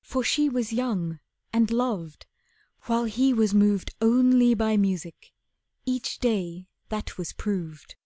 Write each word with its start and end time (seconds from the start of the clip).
For 0.00 0.24
she 0.24 0.48
was 0.48 0.72
young, 0.72 1.20
and 1.52 1.70
loved, 1.70 2.24
while 2.86 3.04
he 3.04 3.34
was 3.34 3.52
moved 3.52 3.94
Only 4.00 4.54
by 4.54 4.78
music. 4.78 5.34
Each 5.84 6.18
day 6.18 6.70
that 6.88 7.18
was 7.18 7.34
proved. 7.34 7.96